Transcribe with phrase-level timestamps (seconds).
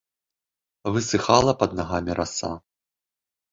[0.95, 2.53] Высыхала пад нагамі раса.